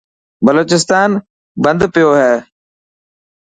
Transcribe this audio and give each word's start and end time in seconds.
بلوچستان 0.45 1.09
بند 1.63 1.81
پيو 1.93 2.11
هي. 2.19 2.33